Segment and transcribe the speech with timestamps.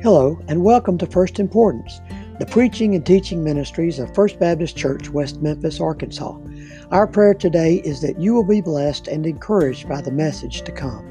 [0.00, 2.00] Hello, and welcome to First Importance,
[2.38, 6.38] the preaching and teaching ministries of First Baptist Church, West Memphis, Arkansas.
[6.92, 10.70] Our prayer today is that you will be blessed and encouraged by the message to
[10.70, 11.04] come.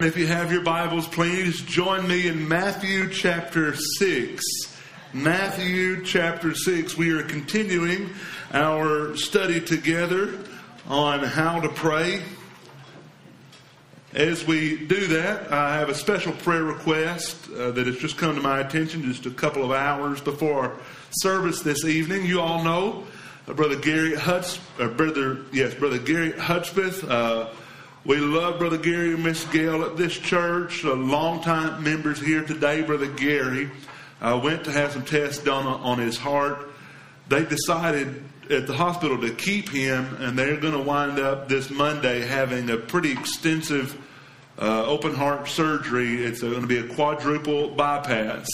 [0.00, 4.42] If you have your Bibles, please join me in Matthew chapter 6.
[5.12, 6.96] Matthew chapter 6.
[6.96, 8.08] We are continuing
[8.54, 10.38] our study together
[10.88, 12.22] on how to pray.
[14.14, 18.34] As we do that, I have a special prayer request uh, that has just come
[18.34, 20.76] to my attention just a couple of hours before
[21.12, 22.26] service this evening.
[22.26, 23.04] You all know
[23.48, 27.08] uh, Brother Gary Hutz, uh, brother yes, Brother Gary Hudspeth.
[27.08, 27.48] Uh,
[28.04, 30.84] we love Brother Gary and Miss Gail at this church.
[30.84, 32.82] Uh, longtime members here today.
[32.82, 33.70] Brother Gary
[34.20, 36.68] uh, went to have some tests done on, on his heart.
[37.28, 41.70] They decided at the hospital to keep him, and they're going to wind up this
[41.70, 43.96] Monday having a pretty extensive
[44.58, 46.24] uh, open heart surgery.
[46.24, 48.46] It's going to be a quadruple bypass.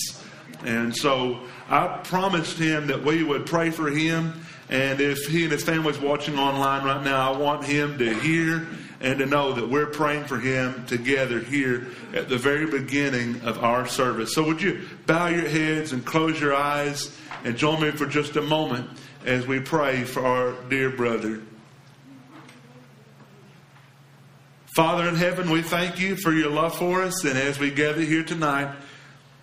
[0.64, 4.40] And so I promised him that we would pray for him.
[4.70, 8.66] And if he and his family's watching online right now, I want him to hear
[9.00, 13.62] and to know that we're praying for him together here at the very beginning of
[13.62, 14.34] our service.
[14.34, 18.36] So would you bow your heads and close your eyes and join me for just
[18.36, 18.90] a moment
[19.24, 21.40] as we pray for our dear brother.
[24.74, 27.24] Father in heaven, we thank you for your love for us.
[27.24, 28.76] And as we gather here tonight,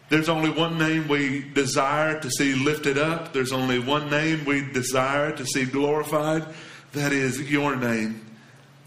[0.07, 3.33] there's only one name we desire to see lifted up.
[3.33, 6.45] There's only one name we desire to see glorified.
[6.93, 8.21] That is your name.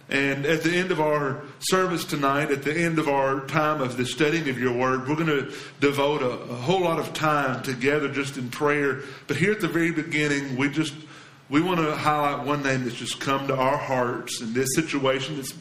[0.08, 3.98] And at the end of our service tonight, at the end of our time of
[3.98, 7.62] the studying of your word, we're going to devote a, a, whole lot of time
[7.62, 9.02] together just in prayer.
[9.26, 10.94] But here at the very beginning, we just
[11.50, 15.36] we want to highlight one name that's just come to our hearts in this situation
[15.36, 15.52] that's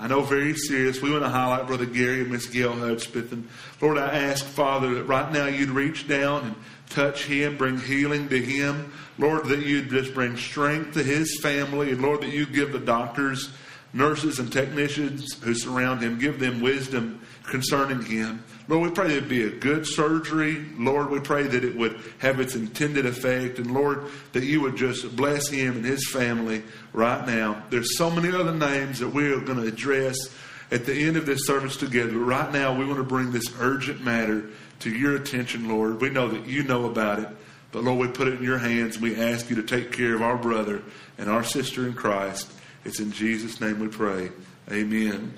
[0.00, 1.02] I know very serious.
[1.02, 3.32] We want to highlight Brother Gary and Miss Gail Hudspeth.
[3.32, 3.48] And
[3.80, 6.54] Lord, I ask, Father, that right now you'd reach down and
[6.88, 8.92] touch him, bring healing to him.
[9.18, 11.90] Lord, that you'd just bring strength to his family.
[11.90, 13.50] And Lord, that you give the doctors,
[13.92, 18.44] nurses, and technicians who surround him, give them wisdom concerning him.
[18.68, 20.66] Lord, we pray that it be a good surgery.
[20.76, 23.58] Lord, we pray that it would have its intended effect.
[23.58, 26.62] And Lord, that you would just bless him and his family
[26.92, 27.62] right now.
[27.70, 30.16] There's so many other names that we are going to address
[30.70, 32.12] at the end of this service together.
[32.12, 36.02] But right now, we want to bring this urgent matter to your attention, Lord.
[36.02, 37.28] We know that you know about it.
[37.72, 38.96] But Lord, we put it in your hands.
[38.96, 40.82] and We ask you to take care of our brother
[41.16, 42.52] and our sister in Christ.
[42.84, 44.30] It's in Jesus' name we pray.
[44.70, 45.32] Amen.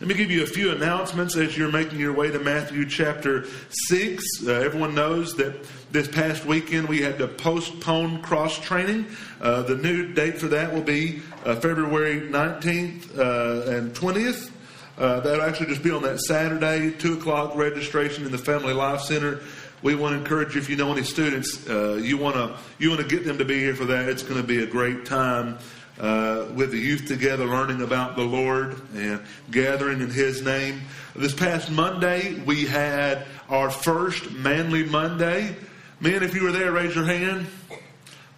[0.00, 3.46] Let me give you a few announcements as you're making your way to Matthew chapter
[3.88, 4.24] 6.
[4.46, 9.08] Uh, everyone knows that this past weekend we had to postpone cross training.
[9.40, 14.52] Uh, the new date for that will be uh, February 19th uh, and 20th.
[14.98, 19.00] Uh, that'll actually just be on that Saturday, 2 o'clock registration in the Family Life
[19.00, 19.40] Center
[19.82, 22.90] we want to encourage you if you know any students uh, you want to you
[22.90, 25.04] want to get them to be here for that it's going to be a great
[25.04, 25.56] time
[25.98, 29.20] uh, with the youth together, learning about the Lord and
[29.50, 30.82] gathering in His name.
[31.16, 35.56] This past Monday, we had our first Manly Monday.
[36.00, 37.46] Men, if you were there, raise your hand.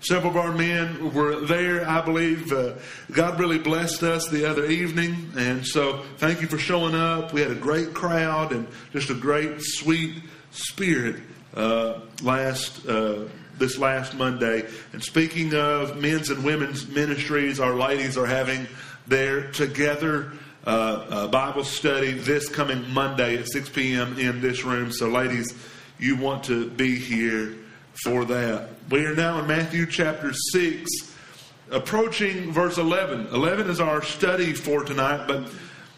[0.02, 1.86] Several of our men were there.
[1.86, 2.72] I believe uh,
[3.12, 5.30] God really blessed us the other evening.
[5.36, 7.34] And so thank you for showing up.
[7.34, 10.22] We had a great crowd and just a great, sweet
[10.52, 11.16] spirit
[11.54, 13.24] uh, last uh,
[13.60, 14.66] this last Monday.
[14.92, 18.66] And speaking of men's and women's ministries, our ladies are having
[19.06, 20.32] their together
[20.66, 24.18] uh, uh, Bible study this coming Monday at 6 p.m.
[24.18, 24.90] in this room.
[24.92, 25.54] So, ladies,
[25.98, 27.54] you want to be here
[28.04, 28.70] for that.
[28.90, 30.90] We are now in Matthew chapter 6,
[31.70, 33.28] approaching verse 11.
[33.28, 35.50] 11 is our study for tonight, but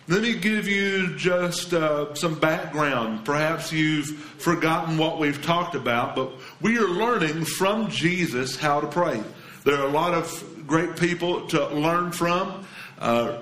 [0.08, 3.24] let me give you just uh, some background.
[3.24, 8.88] Perhaps you've forgotten what we've talked about, but we are learning from Jesus how to
[8.88, 9.22] pray.
[9.64, 12.66] There are a lot of great people to learn from.
[12.98, 13.38] Uh,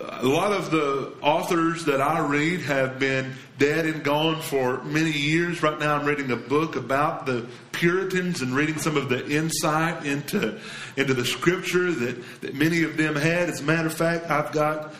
[0.00, 5.12] a lot of the authors that I read have been dead and gone for many
[5.12, 5.62] years.
[5.62, 10.04] Right now, I'm reading a book about the Puritans and reading some of the insight
[10.04, 10.58] into,
[10.96, 13.48] into the scripture that, that many of them had.
[13.48, 14.94] As a matter of fact, I've got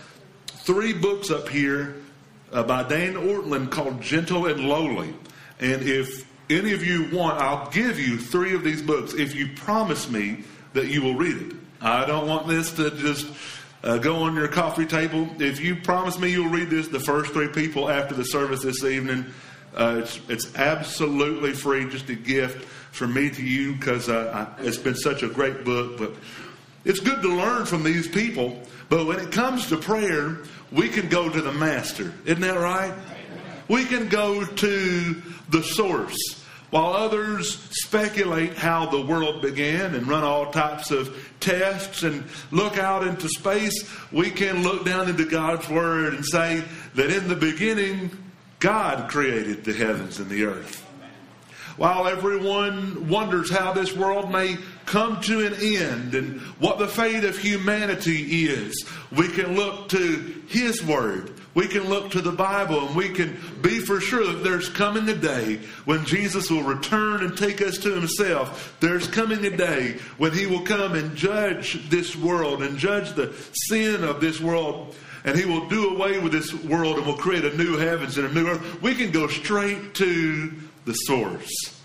[0.62, 1.96] three books up here
[2.52, 5.14] uh, by Dane Ortlund called Gentle and Lowly.
[5.60, 9.48] And if any of you want, I'll give you three of these books if you
[9.56, 11.56] promise me that you will read it.
[11.80, 13.26] I don't want this to just
[13.82, 15.28] uh, go on your coffee table.
[15.38, 18.84] If you promise me you'll read this, the first three people after the service this
[18.84, 19.26] evening,
[19.74, 24.76] uh, it's, it's absolutely free, just a gift from me to you because uh, it's
[24.76, 25.98] been such a great book.
[25.98, 26.14] But
[26.84, 30.38] It's good to learn from these people, but when it comes to prayer,
[30.72, 32.12] we can go to the master.
[32.24, 32.94] Isn't that right?
[33.68, 36.16] We can go to the source.
[36.70, 42.78] While others speculate how the world began and run all types of tests and look
[42.78, 46.64] out into space, we can look down into God's Word and say
[46.94, 48.10] that in the beginning,
[48.58, 50.82] God created the heavens and the earth.
[51.76, 57.24] While everyone wonders how this world may come to an end and what the fate
[57.24, 61.32] of humanity is, we can look to His Word.
[61.54, 65.08] We can look to the Bible and we can be for sure that there's coming
[65.08, 68.76] a day when Jesus will return and take us to Himself.
[68.80, 73.34] There's coming a day when He will come and judge this world and judge the
[73.52, 74.94] sin of this world
[75.24, 78.26] and he will do away with this world and will create a new heavens and
[78.26, 78.82] a new earth.
[78.82, 80.52] We can go straight to
[80.84, 81.80] the source.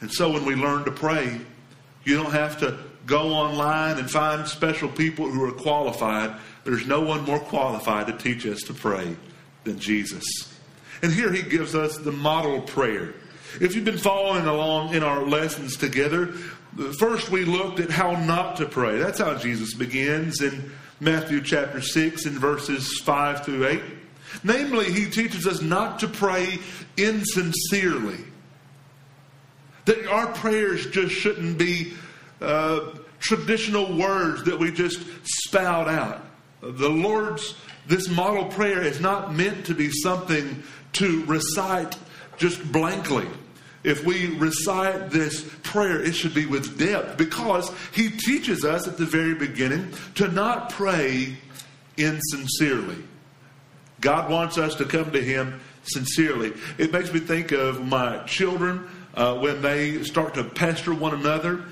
[0.00, 1.40] And so when we learn to pray,
[2.04, 6.34] you don't have to go online and find special people who are qualified.
[6.64, 9.16] There's no one more qualified to teach us to pray
[9.64, 10.24] than Jesus.
[11.02, 13.14] And here he gives us the model prayer.
[13.60, 16.28] If you've been following along in our lessons together,
[16.98, 18.98] first we looked at how not to pray.
[18.98, 23.82] That's how Jesus begins in Matthew chapter 6 in verses 5 through 8.
[24.44, 26.58] Namely, he teaches us not to pray
[26.96, 28.18] insincerely.
[29.84, 31.94] That our prayers just shouldn't be
[32.40, 32.80] uh,
[33.18, 36.24] traditional words that we just spout out.
[36.60, 37.54] The Lord's,
[37.86, 40.62] this model prayer is not meant to be something
[40.94, 41.96] to recite
[42.36, 43.26] just blankly.
[43.84, 48.96] If we recite this prayer, it should be with depth because He teaches us at
[48.96, 51.36] the very beginning to not pray
[51.96, 52.96] insincerely.
[54.00, 56.52] God wants us to come to Him sincerely.
[56.78, 61.64] It makes me think of my children uh, when they start to pester one another,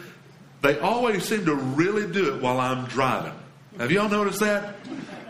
[0.62, 3.32] they always seem to really do it while I'm driving.
[3.78, 4.76] Have y'all noticed that?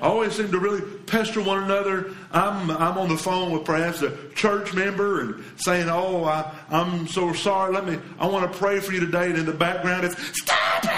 [0.03, 2.15] Always seem to really pester one another.
[2.33, 7.07] I'm I'm on the phone with perhaps a church member and saying, "Oh, I, I'm
[7.07, 7.73] so sorry.
[7.73, 7.99] Let me.
[8.19, 10.91] I want to pray for you today." And in the background, it's "Stop it!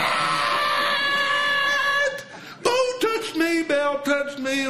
[2.62, 3.98] Don't touch me, Belle.
[4.02, 4.62] Touch me."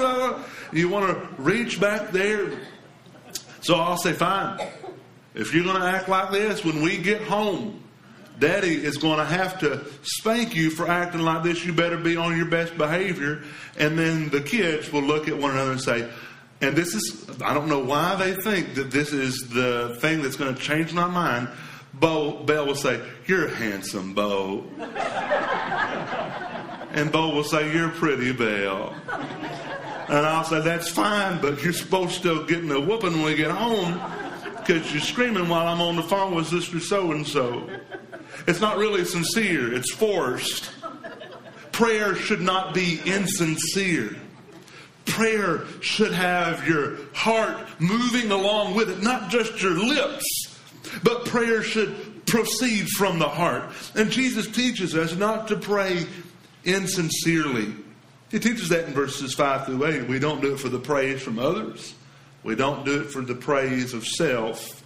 [0.73, 2.53] You want to reach back there.
[3.61, 4.59] So I'll say, "Fine."
[5.35, 7.83] If you're going to act like this when we get home,
[8.39, 11.65] Daddy is going to have to spank you for acting like this.
[11.65, 13.43] You better be on your best behavior.
[13.79, 16.11] And then the kids will look at one another and say,
[16.61, 20.37] and this is, I don't know why they think that this is the thing that's
[20.37, 21.49] going to change my mind.
[21.95, 24.65] Bo, Belle will say, You're handsome, Bo.
[26.93, 28.95] and Bo will say, You're pretty, Belle.
[30.09, 33.35] And I'll say, That's fine, but you're supposed to still in a whooping when we
[33.35, 34.01] get home
[34.67, 37.69] because you're screaming while I'm on the phone with Sister So and so.
[38.47, 40.71] It's not really sincere, it's forced.
[41.73, 44.17] Prayer should not be insincere.
[45.05, 50.59] Prayer should have your heart moving along with it, not just your lips,
[51.03, 53.65] but prayer should proceed from the heart.
[53.95, 56.07] And Jesus teaches us not to pray
[56.65, 57.75] insincerely.
[58.31, 60.09] He teaches that in verses 5 through 8.
[60.09, 61.95] We don't do it for the praise from others.
[62.43, 64.83] We don't do it for the praise of self.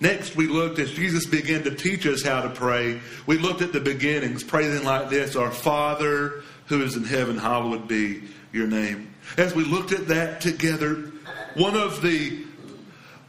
[0.00, 3.00] Next, we looked as Jesus began to teach us how to pray.
[3.26, 7.86] We looked at the beginnings, praying like this Our Father who is in heaven, hallowed
[7.86, 9.14] be your name.
[9.36, 11.12] As we looked at that together,
[11.54, 12.44] one of the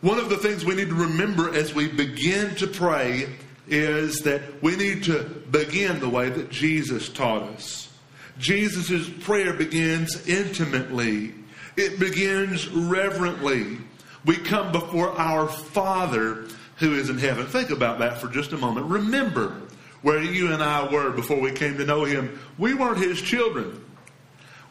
[0.02, 3.30] one of the things we need to remember as we begin to pray
[3.68, 7.90] is that we need to begin the way that Jesus taught us.
[8.38, 11.34] Jesus' prayer begins intimately
[11.76, 13.78] it begins reverently.
[14.26, 17.46] We come before our Father who is in heaven.
[17.46, 18.88] Think about that for just a moment.
[18.88, 19.62] Remember
[20.02, 22.40] where you and I were before we came to know Him.
[22.58, 23.84] We weren't His children.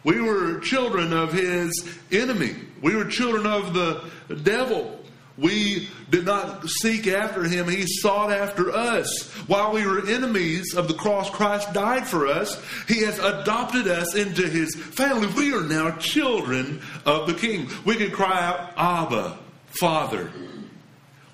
[0.05, 2.55] We were children of His enemy.
[2.81, 4.11] We were children of the
[4.43, 5.02] devil.
[5.39, 7.69] We did not seek after him.
[7.69, 9.31] He sought after us.
[9.47, 12.63] While we were enemies of the cross, Christ died for us.
[12.87, 15.29] He has adopted us into his family.
[15.29, 17.69] We are now children of the King.
[17.85, 19.39] We can cry out, Abba,
[19.81, 20.31] Father.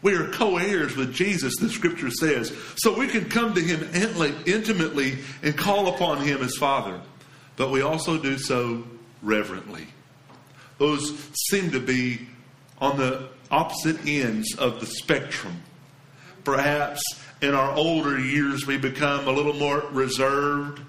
[0.01, 2.57] We are co heirs with Jesus, the scripture says.
[2.77, 3.89] So we can come to him
[4.47, 7.01] intimately and call upon him as Father.
[7.57, 8.85] But we also do so
[9.23, 9.89] reverently.
[10.79, 11.19] Those
[11.51, 12.29] seem to be
[12.81, 15.63] on the opposite ends of the spectrum.
[16.45, 17.03] Perhaps
[17.43, 20.81] in our older years we become a little more reserved.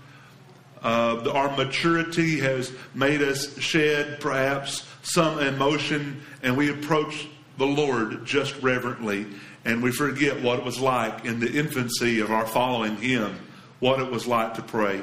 [0.82, 8.26] Uh, our maturity has made us shed perhaps some emotion, and we approach the Lord
[8.26, 9.26] just reverently,
[9.66, 13.38] and we forget what it was like in the infancy of our following Him
[13.80, 15.02] what it was like to pray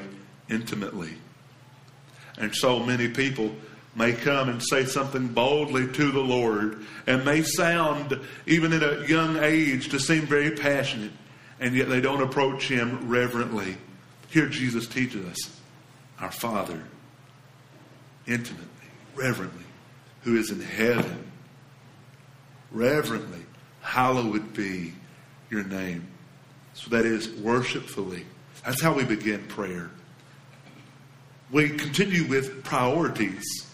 [0.48, 1.14] intimately.
[2.38, 3.54] And so many people
[3.96, 9.08] may come and say something boldly to the Lord and may sound, even at a
[9.08, 11.12] young age, to seem very passionate,
[11.58, 13.78] and yet they don't approach Him reverently.
[14.28, 15.60] Here Jesus teaches us
[16.20, 16.82] our Father,
[18.26, 18.66] intimately,
[19.14, 19.64] reverently,
[20.22, 21.30] who is in heaven.
[22.70, 23.40] Reverently,
[23.80, 24.92] hallowed be
[25.50, 26.06] your name.
[26.74, 28.26] So that is worshipfully.
[28.64, 29.90] That's how we begin prayer.
[31.50, 33.65] We continue with priorities.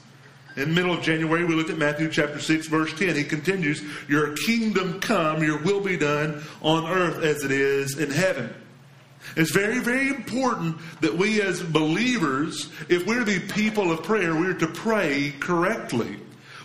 [0.56, 3.16] In the middle of January, we looked at Matthew chapter 6, verse 10.
[3.16, 8.10] He continues, Your kingdom come, your will be done on earth as it is in
[8.10, 8.52] heaven.
[9.36, 14.54] It's very, very important that we as believers, if we're the people of prayer, we're
[14.54, 16.18] to pray correctly.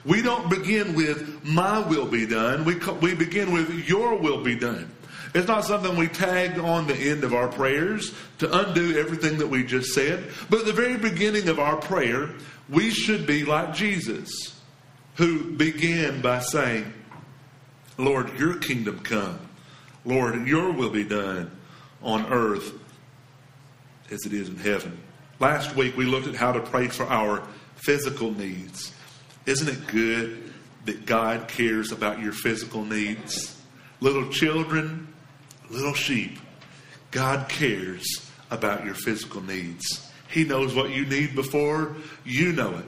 [0.03, 2.65] We don't begin with, My will be done.
[2.65, 4.91] We, we begin with, Your will be done.
[5.34, 9.48] It's not something we tag on the end of our prayers to undo everything that
[9.48, 10.32] we just said.
[10.50, 12.29] But at the very beginning of our prayer,
[12.70, 14.60] we should be like Jesus,
[15.16, 16.94] who began by saying,
[17.98, 19.40] Lord, your kingdom come.
[20.06, 21.52] Lord, your will be done
[22.02, 22.74] on earth
[24.12, 24.98] as it is in heaven.
[25.40, 27.46] Last week we looked at how to pray for our
[27.76, 28.94] physical needs.
[29.46, 30.52] Isn't it good
[30.86, 33.62] that God cares about your physical needs?
[34.00, 35.08] Little children,
[35.70, 36.40] little sheep,
[37.12, 40.07] God cares about your physical needs.
[40.30, 42.86] He knows what you need before you know it.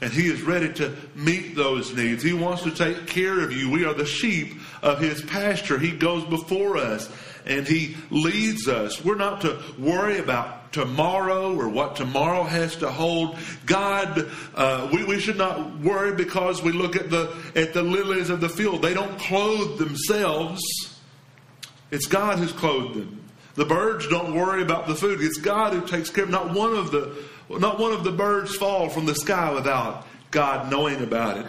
[0.00, 2.22] And He is ready to meet those needs.
[2.22, 3.70] He wants to take care of you.
[3.70, 5.78] We are the sheep of His pasture.
[5.78, 7.10] He goes before us
[7.46, 9.02] and He leads us.
[9.04, 13.38] We're not to worry about tomorrow or what tomorrow has to hold.
[13.64, 18.28] God, uh, we, we should not worry because we look at the at the lilies
[18.28, 18.82] of the field.
[18.82, 20.60] They don't clothe themselves.
[21.90, 23.25] It's God who's clothed them.
[23.56, 25.20] The birds don't worry about the food.
[25.20, 26.30] It's God who takes care of.
[26.30, 27.16] Not one of the
[27.48, 31.46] not one of the birds fall from the sky without God knowing about it.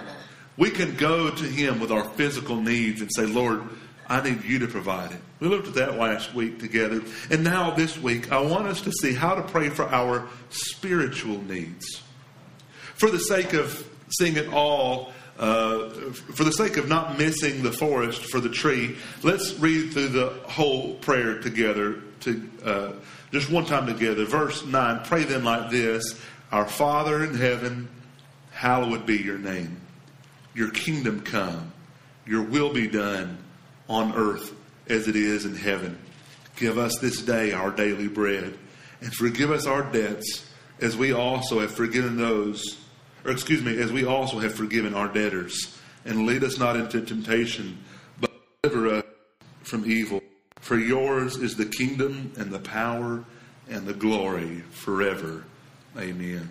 [0.56, 3.64] We can go to Him with our physical needs and say, Lord,
[4.08, 5.20] I need you to provide it.
[5.40, 7.02] We looked at that last week together.
[7.30, 11.42] And now this week, I want us to see how to pray for our spiritual
[11.44, 12.02] needs.
[12.96, 17.72] For the sake of seeing it all, uh, for the sake of not missing the
[17.72, 22.92] forest for the tree, let's read through the whole prayer together, to uh,
[23.32, 24.26] just one time together.
[24.26, 26.20] Verse 9 Pray then like this
[26.52, 27.88] Our Father in heaven,
[28.52, 29.80] hallowed be your name.
[30.56, 31.72] Your kingdom come,
[32.26, 33.38] your will be done
[33.88, 34.54] on earth
[34.90, 35.98] as it is in heaven.
[36.56, 38.58] Give us this day our daily bread,
[39.02, 40.50] and forgive us our debts
[40.82, 42.78] as we also have forgiven those,
[43.28, 45.78] or excuse me, as we also have forgiven our debtors.
[46.06, 47.78] And lead us not into temptation,
[48.22, 48.32] but
[48.64, 49.04] deliver us
[49.64, 50.22] from evil.
[50.62, 53.26] For yours is the kingdom and the power
[53.70, 55.44] and the glory forever.
[55.98, 56.50] Amen.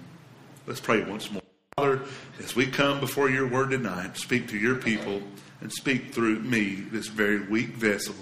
[0.67, 1.43] Let's pray once more.
[1.77, 2.03] Father,
[2.39, 5.23] as we come before your word tonight, speak to your people
[5.63, 8.15] and speak through me, this very weak vessel.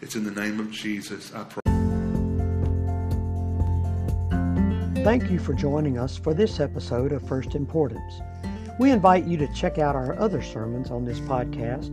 [0.00, 1.59] It's in the name of Jesus I pray.
[5.02, 8.20] Thank you for joining us for this episode of First Importance.
[8.78, 11.88] We invite you to check out our other sermons on this podcast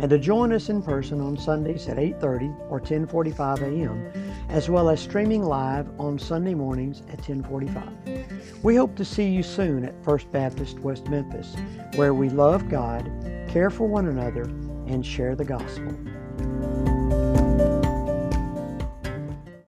[0.00, 4.12] and to join us in person on Sundays at 8:30 or 10:45 a.m.,
[4.48, 8.62] as well as streaming live on Sunday mornings at 10:45.
[8.62, 11.56] We hope to see you soon at First Baptist West Memphis,
[11.96, 13.10] where we love God,
[13.48, 14.44] care for one another,
[14.86, 15.92] and share the gospel.